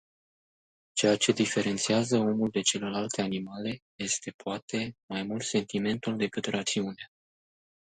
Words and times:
Ceea 0.91 1.17
ce 1.17 1.31
diferențiază 1.31 2.17
omul 2.17 2.49
de 2.49 2.61
celelalte 2.61 3.21
animale 3.21 3.81
este, 3.95 4.31
poate, 4.37 4.95
mai 5.05 5.23
mult 5.23 5.41
sentimentul 5.43 6.17
decât 6.17 6.45
rațiunea. 6.45 7.11